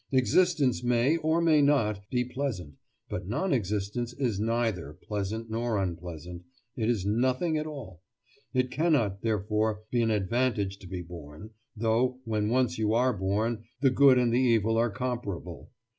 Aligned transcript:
Existence 0.11 0.81
may, 0.83 1.17
or 1.17 1.39
may 1.41 1.61
not, 1.61 2.09
be 2.09 2.25
pleasant; 2.25 2.73
but 3.07 3.27
non 3.27 3.53
existence 3.53 4.13
is 4.13 4.39
neither 4.39 4.93
pleasant 4.93 5.47
nor 5.51 5.77
unpleasant—it 5.77 6.89
is 6.89 7.05
nothing 7.05 7.55
at 7.55 7.67
all. 7.67 8.01
It 8.51 8.71
cannot, 8.71 9.21
therefore, 9.21 9.83
be 9.91 10.01
an 10.01 10.09
advantage 10.09 10.79
to 10.79 10.87
be 10.87 11.03
born, 11.03 11.51
though, 11.77 12.19
when 12.25 12.49
once 12.49 12.79
you 12.79 12.95
are 12.95 13.13
born, 13.13 13.65
the 13.81 13.91
good 13.91 14.17
and 14.17 14.33
the 14.33 14.39
evil 14.39 14.75
are 14.75 14.89
comparable. 14.89 15.69